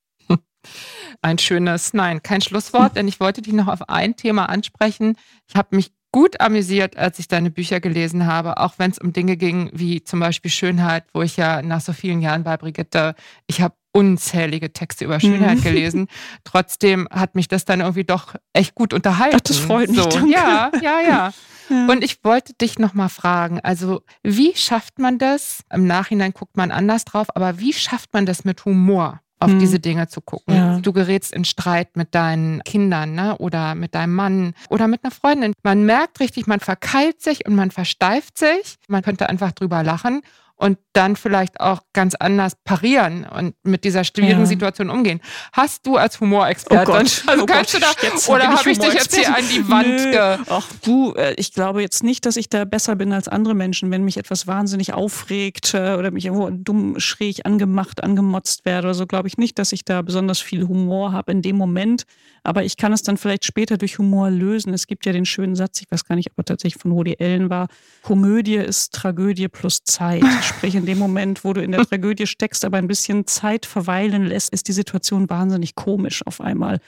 [1.22, 5.16] Ein schönes, nein, kein Schlusswort, denn ich wollte dich noch auf ein Thema ansprechen.
[5.48, 9.12] Ich habe mich gut amüsiert, als ich deine Bücher gelesen habe, auch wenn es um
[9.12, 13.14] Dinge ging wie zum Beispiel Schönheit, wo ich ja nach so vielen Jahren bei Brigitte,
[13.46, 15.62] ich habe unzählige Texte über Schönheit mhm.
[15.62, 16.08] gelesen.
[16.44, 19.36] Trotzdem hat mich das dann irgendwie doch echt gut unterhalten.
[19.36, 20.00] Ach, das freut mich.
[20.00, 20.26] So.
[20.26, 21.00] Ja, ja, ja,
[21.70, 21.86] ja.
[21.88, 25.62] Und ich wollte dich nochmal fragen, also wie schafft man das?
[25.72, 29.20] Im Nachhinein guckt man anders drauf, aber wie schafft man das mit Humor?
[29.42, 29.58] Auf hm.
[29.58, 30.54] diese Dinge zu gucken.
[30.54, 30.78] Ja.
[30.78, 33.36] Du gerätst in Streit mit deinen Kindern ne?
[33.38, 35.52] oder mit deinem Mann oder mit einer Freundin.
[35.62, 38.78] Man merkt richtig, man verkeilt sich und man versteift sich.
[38.88, 40.22] Man könnte einfach drüber lachen
[40.62, 44.46] und dann vielleicht auch ganz anders parieren und mit dieser schwierigen ja.
[44.46, 45.20] Situation umgehen.
[45.52, 48.78] Hast du als Humorexperte, oh Gott, also oh kannst Gott, du da, oder habe ich
[48.78, 50.10] dich jetzt hier an die Wand Nö.
[50.12, 50.38] ge...
[50.48, 53.90] Ach du, äh, ich glaube jetzt nicht, dass ich da besser bin als andere Menschen,
[53.90, 58.94] wenn mich etwas wahnsinnig aufregt äh, oder mich irgendwo dumm schräg angemacht, angemotzt werde oder
[58.94, 62.04] so, glaube ich nicht, dass ich da besonders viel Humor habe in dem Moment.
[62.44, 64.74] Aber ich kann es dann vielleicht später durch Humor lösen.
[64.74, 67.16] Es gibt ja den schönen Satz, ich weiß gar nicht, ob er tatsächlich von Woody
[67.20, 67.68] Allen war,
[68.02, 70.24] Komödie ist Tragödie plus Zeit.
[70.42, 74.24] Sprich, in dem Moment, wo du in der Tragödie steckst, aber ein bisschen Zeit verweilen
[74.26, 76.80] lässt, ist die Situation wahnsinnig komisch auf einmal.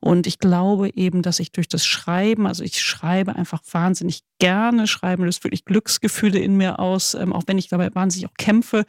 [0.00, 4.86] Und ich glaube eben, dass ich durch das Schreiben, also ich schreibe einfach wahnsinnig gerne,
[4.86, 8.84] schreiben löst wirklich Glücksgefühle in mir aus, ähm, auch wenn ich dabei wahnsinnig auch kämpfe.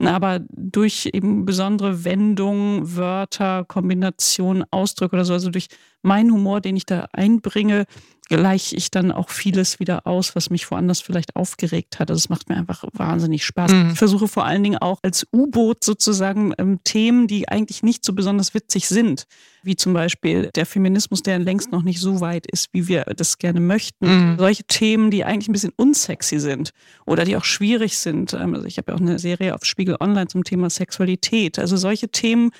[0.00, 5.68] Aber durch eben besondere Wendungen, Wörter, Kombinationen, Ausdrücke oder so, also durch
[6.04, 7.86] meinen Humor, den ich da einbringe,
[8.28, 12.10] gleiche ich dann auch vieles wieder aus, was mich woanders vielleicht aufgeregt hat.
[12.10, 13.72] Also es macht mir einfach wahnsinnig Spaß.
[13.72, 13.90] Mhm.
[13.92, 18.14] Ich versuche vor allen Dingen auch als U-Boot sozusagen ähm, Themen, die eigentlich nicht so
[18.14, 19.26] besonders witzig sind,
[19.62, 23.38] wie zum Beispiel der Feminismus, der längst noch nicht so weit ist, wie wir das
[23.38, 24.06] gerne möchten.
[24.06, 24.38] Mhm.
[24.38, 26.70] Solche Themen, die eigentlich ein bisschen unsexy sind
[27.06, 28.32] oder die auch schwierig sind.
[28.32, 31.58] Ähm, also ich habe ja auch eine Serie auf Spiegel Online zum Thema Sexualität.
[31.58, 32.50] Also solche Themen,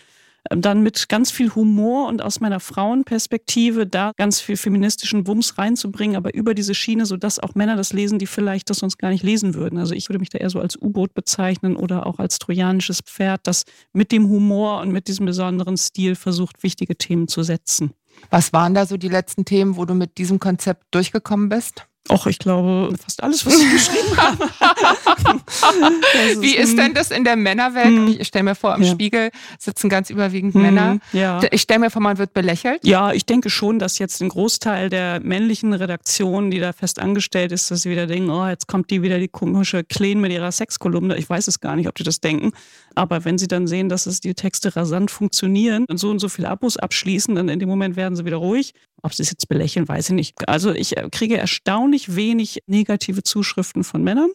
[0.50, 6.16] dann mit ganz viel Humor und aus meiner Frauenperspektive da ganz viel feministischen Wumms reinzubringen,
[6.16, 9.22] aber über diese Schiene, sodass auch Männer das lesen, die vielleicht das sonst gar nicht
[9.22, 9.78] lesen würden.
[9.78, 13.46] Also ich würde mich da eher so als U-Boot bezeichnen oder auch als trojanisches Pferd,
[13.46, 17.92] das mit dem Humor und mit diesem besonderen Stil versucht, wichtige Themen zu setzen.
[18.30, 21.86] Was waren da so die letzten Themen, wo du mit diesem Konzept durchgekommen bist?
[22.10, 24.50] Och, ich glaube, fast alles, was ich geschrieben habe.
[26.42, 27.86] Wie ist denn das in der Männerwelt?
[27.86, 28.16] Hm.
[28.18, 28.92] Ich stelle mir vor, im ja.
[28.92, 30.98] Spiegel sitzen ganz überwiegend hm, Männer.
[31.14, 31.40] Ja.
[31.50, 32.86] Ich stelle mir vor, man wird belächelt.
[32.86, 37.52] Ja, ich denke schon, dass jetzt ein Großteil der männlichen Redaktion, die da fest angestellt
[37.52, 40.52] ist, dass sie wieder denken, oh, jetzt kommt die wieder die komische Kleen mit ihrer
[40.52, 41.16] Sexkolumne.
[41.16, 42.52] Ich weiß es gar nicht, ob die das denken.
[42.94, 46.28] Aber wenn sie dann sehen, dass es die Texte rasant funktionieren und so und so
[46.28, 48.74] viele Abos abschließen, dann in dem Moment werden sie wieder ruhig.
[49.04, 50.48] Ob sie es jetzt belächeln, weiß ich nicht.
[50.48, 54.30] Also ich äh, kriege erstaunlich wenig negative Zuschriften von Männern.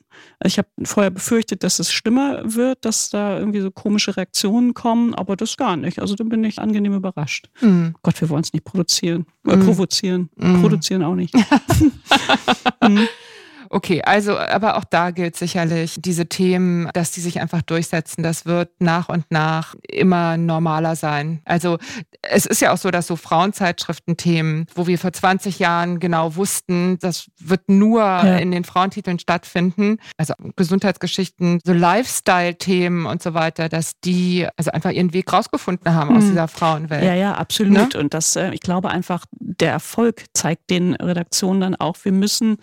[0.45, 5.15] Ich habe vorher befürchtet, dass es schlimmer wird, dass da irgendwie so komische Reaktionen kommen,
[5.15, 5.97] aber das gar nicht.
[5.97, 7.49] Also da bin ich angenehm überrascht.
[7.62, 7.95] Mhm.
[8.03, 9.65] Gott, wir wollen es nicht produzieren, äh, mhm.
[9.65, 10.29] provozieren.
[10.36, 10.62] Mhm.
[10.62, 11.34] Produzieren auch nicht.
[13.69, 18.23] Okay, also aber auch da gilt sicherlich diese Themen, dass die sich einfach durchsetzen.
[18.23, 21.41] Das wird nach und nach immer normaler sein.
[21.45, 21.77] Also
[22.23, 26.97] es ist ja auch so, dass so Frauenzeitschriften-Themen, wo wir vor 20 Jahren genau wussten,
[26.99, 28.38] das wird nur ja.
[28.38, 29.97] in den Frauentiteln stattfinden.
[30.17, 36.15] Also Gesundheitsgeschichten, so Lifestyle-Themen und so weiter, dass die also einfach ihren Weg rausgefunden haben
[36.15, 36.29] aus hm.
[36.32, 37.03] dieser Frauenwelt.
[37.03, 37.93] Ja, ja, absolut.
[37.93, 37.99] Ne?
[37.99, 42.58] Und das, äh, ich glaube einfach, der Erfolg zeigt den Redaktionen dann auch, wir müssen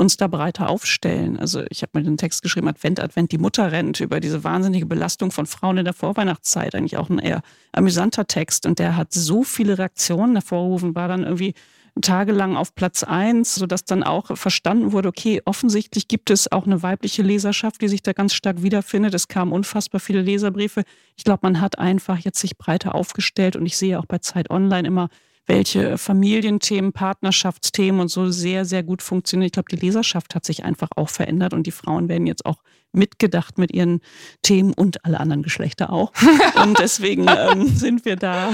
[0.00, 1.38] uns da breiter aufstellen.
[1.38, 4.86] Also ich habe mal den Text geschrieben, Advent, Advent, die Mutter rennt, über diese wahnsinnige
[4.86, 6.74] Belastung von Frauen in der Vorweihnachtszeit.
[6.74, 8.64] Eigentlich auch ein eher amüsanter Text.
[8.64, 11.52] Und der hat so viele Reaktionen hervorgerufen, war dann irgendwie
[12.00, 16.82] tagelang auf Platz eins, sodass dann auch verstanden wurde, okay, offensichtlich gibt es auch eine
[16.82, 19.12] weibliche Leserschaft, die sich da ganz stark wiederfindet.
[19.12, 20.84] Es kamen unfassbar viele Leserbriefe.
[21.18, 24.48] Ich glaube, man hat einfach jetzt sich breiter aufgestellt und ich sehe auch bei Zeit
[24.48, 25.10] Online immer
[25.50, 29.46] welche Familienthemen, Partnerschaftsthemen und so sehr, sehr gut funktionieren.
[29.46, 32.62] Ich glaube, die Leserschaft hat sich einfach auch verändert und die Frauen werden jetzt auch
[32.92, 34.00] mitgedacht mit ihren
[34.42, 36.12] Themen und alle anderen Geschlechter auch.
[36.62, 38.52] Und deswegen ähm, sind wir da.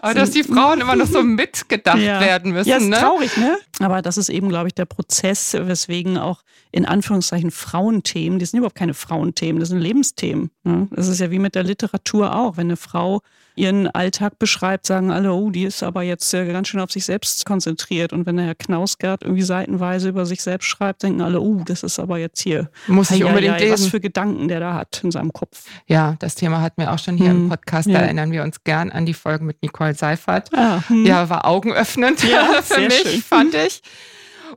[0.00, 2.20] Aber dass die Frauen immer noch so mitgedacht ja.
[2.20, 2.68] werden müssen.
[2.68, 2.96] Ja, ist ne?
[2.96, 3.58] traurig, ne?
[3.80, 8.58] Aber das ist eben, glaube ich, der Prozess, weswegen auch in Anführungszeichen Frauenthemen, die sind
[8.58, 10.50] überhaupt keine Frauenthemen, das sind Lebensthemen.
[10.64, 10.88] Ne?
[10.90, 12.56] Das ist ja wie mit der Literatur auch.
[12.56, 13.20] Wenn eine Frau
[13.54, 17.44] ihren Alltag beschreibt, sagen alle, oh, die ist aber jetzt ganz schön auf sich selbst
[17.44, 18.14] konzentriert.
[18.14, 21.82] Und wenn der Herr Knausgard irgendwie seitenweise über sich selbst schreibt, denken alle, oh, das
[21.82, 22.70] ist aber jetzt hier.
[22.86, 23.71] Muss ich unbedingt lesen.
[23.72, 25.64] Was für Gedanken der da hat in seinem Kopf.
[25.86, 27.44] Ja, das Thema hatten wir auch schon hier hm.
[27.44, 27.88] im Podcast.
[27.88, 27.98] Da ja.
[28.00, 30.50] erinnern wir uns gern an die Folge mit Nicole Seifert.
[30.54, 31.06] Ah, hm.
[31.06, 33.22] Ja, war augenöffnend ja, für mich, schön.
[33.22, 33.82] fand ich.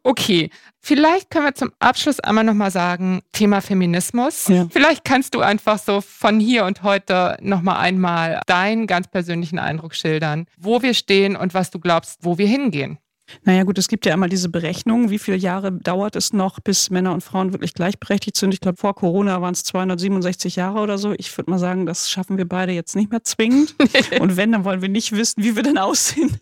[0.04, 0.50] Okay,
[0.82, 4.48] vielleicht können wir zum Abschluss einmal nochmal sagen, Thema Feminismus.
[4.48, 4.68] Ja.
[4.70, 9.96] Vielleicht kannst du einfach so von hier und heute nochmal einmal deinen ganz persönlichen Eindruck
[9.96, 13.00] schildern, wo wir stehen und was du glaubst, wo wir hingehen.
[13.44, 16.90] Naja gut, es gibt ja immer diese Berechnung, wie viele Jahre dauert es noch, bis
[16.90, 18.54] Männer und Frauen wirklich gleichberechtigt sind.
[18.54, 21.14] Ich glaube, vor Corona waren es 267 Jahre oder so.
[21.18, 23.76] Ich würde mal sagen, das schaffen wir beide jetzt nicht mehr zwingend.
[24.20, 26.38] und wenn, dann wollen wir nicht wissen, wie wir denn aussehen.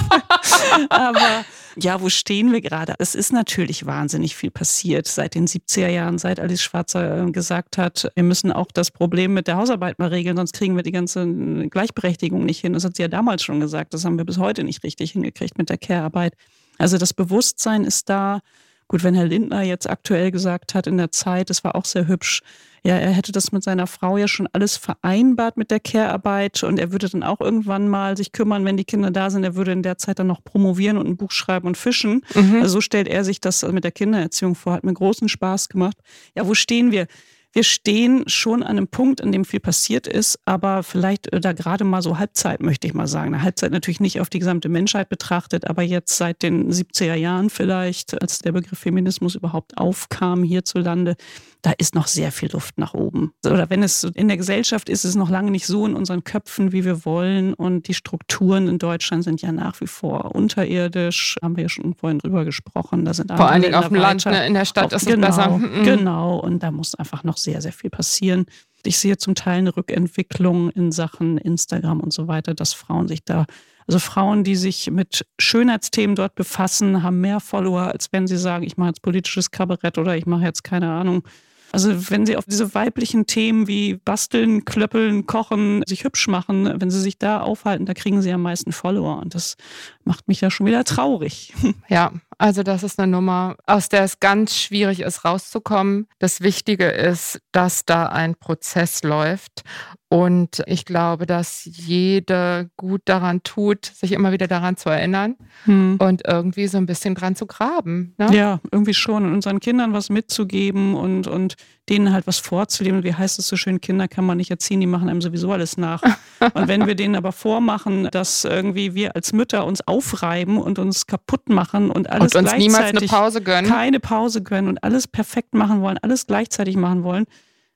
[0.90, 1.44] Aber
[1.80, 2.94] ja, wo stehen wir gerade?
[2.98, 7.78] Es ist natürlich wahnsinnig viel passiert seit den 70er Jahren, seit Alice Schwarzer äh, gesagt
[7.78, 10.92] hat, wir müssen auch das Problem mit der Hausarbeit mal regeln, sonst kriegen wir die
[10.92, 12.72] ganze äh, Gleichberechtigung nicht hin.
[12.72, 13.94] Das hat sie ja damals schon gesagt.
[13.94, 16.34] Das haben wir bis heute nicht richtig hingekriegt mit der Care-Arbeit.
[16.78, 18.40] Also das Bewusstsein ist da.
[18.88, 22.08] Gut, wenn Herr Lindner jetzt aktuell gesagt hat in der Zeit, das war auch sehr
[22.08, 22.42] hübsch,
[22.84, 26.78] ja, er hätte das mit seiner Frau ja schon alles vereinbart mit der Care-Arbeit und
[26.78, 29.44] er würde dann auch irgendwann mal sich kümmern, wenn die Kinder da sind.
[29.44, 32.22] Er würde in der Zeit dann noch promovieren und ein Buch schreiben und fischen.
[32.34, 32.62] Mhm.
[32.62, 34.74] Also so stellt er sich das mit der Kindererziehung vor.
[34.74, 35.96] Hat mir großen Spaß gemacht.
[36.34, 37.08] Ja, wo stehen wir?
[37.52, 41.52] Wir stehen schon an einem Punkt, an dem viel passiert ist, aber vielleicht äh, da
[41.52, 43.34] gerade mal so Halbzeit, möchte ich mal sagen.
[43.34, 47.50] Eine Halbzeit natürlich nicht auf die gesamte Menschheit betrachtet, aber jetzt seit den 70er Jahren
[47.50, 51.16] vielleicht, als der Begriff Feminismus überhaupt aufkam hierzulande,
[51.62, 53.32] da ist noch sehr viel Luft nach oben.
[53.44, 56.22] Oder wenn es in der Gesellschaft ist, ist es noch lange nicht so in unseren
[56.22, 57.52] Köpfen, wie wir wollen.
[57.54, 61.36] Und die Strukturen in Deutschland sind ja nach wie vor unterirdisch.
[61.42, 63.04] Haben wir ja schon vorhin drüber gesprochen.
[63.04, 64.46] Da sind Vor allen Dingen auf dem Land, ne?
[64.46, 65.50] in der Stadt auf, ist es genau, besser.
[65.50, 65.82] Mhm.
[65.82, 68.46] Genau, und da muss einfach noch sehr, sehr viel passieren.
[68.84, 73.24] Ich sehe zum Teil eine Rückentwicklung in Sachen Instagram und so weiter, dass Frauen sich
[73.24, 73.46] da
[73.86, 78.66] also Frauen, die sich mit Schönheitsthemen dort befassen, haben mehr Follower, als wenn sie sagen,
[78.66, 81.22] ich mache jetzt politisches Kabarett oder ich mache jetzt keine Ahnung
[81.70, 86.90] also wenn sie auf diese weiblichen Themen wie Basteln, Klöppeln, Kochen sich hübsch machen, wenn
[86.90, 89.18] sie sich da aufhalten, da kriegen sie am meisten Follower.
[89.18, 89.56] Und das
[90.04, 91.52] macht mich ja schon wieder traurig.
[91.88, 96.06] Ja, also das ist eine Nummer, aus der es ganz schwierig ist, rauszukommen.
[96.20, 99.64] Das Wichtige ist, dass da ein Prozess läuft.
[100.10, 105.96] Und ich glaube, dass jede gut daran tut, sich immer wieder daran zu erinnern hm.
[105.98, 108.14] und irgendwie so ein bisschen dran zu graben.
[108.16, 108.34] Ne?
[108.34, 109.26] Ja, irgendwie schon.
[109.26, 111.56] Und unseren Kindern was mitzugeben und, und
[111.90, 113.04] denen halt was vorzuleben.
[113.04, 115.76] Wie heißt es so schön, Kinder kann man nicht erziehen, die machen einem sowieso alles
[115.76, 116.02] nach.
[116.54, 121.06] Und wenn wir denen aber vormachen, dass irgendwie wir als Mütter uns aufreiben und uns
[121.06, 123.70] kaputt machen und alles alles und uns niemals eine Pause gönnen.
[123.70, 127.26] Keine Pause gönnen und alles perfekt machen wollen, alles gleichzeitig machen wollen.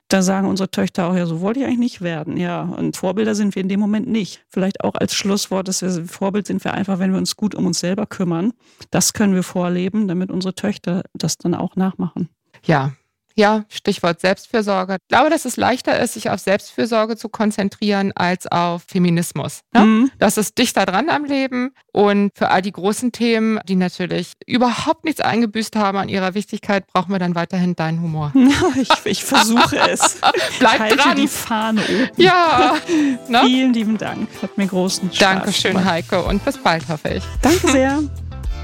[0.09, 2.37] Da sagen unsere Töchter auch, ja, so wollte ich eigentlich nicht werden.
[2.37, 4.45] Ja, und Vorbilder sind wir in dem Moment nicht.
[4.49, 7.65] Vielleicht auch als Schlusswort, dass wir Vorbild sind wir einfach, wenn wir uns gut um
[7.65, 8.53] uns selber kümmern.
[8.91, 12.29] Das können wir vorleben, damit unsere Töchter das dann auch nachmachen.
[12.65, 12.93] Ja,
[13.35, 14.97] ja, Stichwort Selbstfürsorge.
[15.01, 19.61] Ich glaube, dass es leichter ist, sich auf Selbstfürsorge zu konzentrieren als auf Feminismus.
[19.73, 19.81] Ne?
[19.81, 20.11] Mhm.
[20.19, 25.05] Das ist dichter dran am Leben und für all die großen Themen, die natürlich überhaupt
[25.05, 28.31] nichts eingebüßt haben an ihrer Wichtigkeit, brauchen wir dann weiterhin deinen Humor.
[28.75, 30.19] ich, ich versuche es.
[30.59, 31.15] Bleib Halte dran.
[31.15, 32.09] die Fahne oben.
[32.17, 32.75] Ja.
[33.27, 33.41] Ne?
[33.45, 34.27] Vielen lieben Dank.
[34.41, 35.89] Hat mir großen Spaß Dankeschön, gemacht.
[35.89, 37.23] Heike, und bis bald, hoffe ich.
[37.41, 37.99] Danke sehr.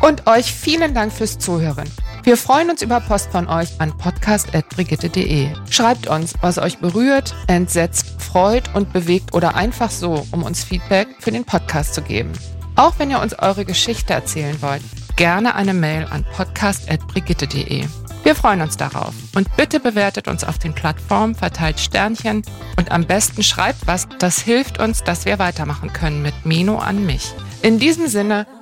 [0.01, 1.89] Und euch vielen Dank fürs Zuhören.
[2.23, 5.49] Wir freuen uns über Post von euch an podcast.brigitte.de.
[5.69, 11.07] Schreibt uns, was euch berührt, entsetzt, freut und bewegt oder einfach so, um uns Feedback
[11.19, 12.31] für den Podcast zu geben.
[12.75, 14.81] Auch wenn ihr uns eure Geschichte erzählen wollt,
[15.15, 17.85] gerne eine Mail an podcast.brigitte.de.
[18.23, 19.13] Wir freuen uns darauf.
[19.35, 22.43] Und bitte bewertet uns auf den Plattformen, verteilt Sternchen
[22.77, 27.05] und am besten schreibt was, das hilft uns, dass wir weitermachen können mit Mino an
[27.05, 27.33] mich.
[27.61, 28.45] In diesem Sinne,